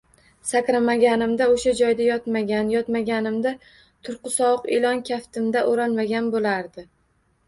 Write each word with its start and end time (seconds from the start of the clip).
Sakramaganimda 0.51 1.47
oʻsha 1.55 1.73
joyda 1.81 2.07
yotmagan, 2.07 2.71
yotmaganimda 2.75 3.51
turqi 4.07 4.31
sovuq 4.37 4.65
ilon 4.79 5.03
kaftimga 5.11 5.63
oʻralmagan 5.73 6.31
bo'lardim. 6.37 6.89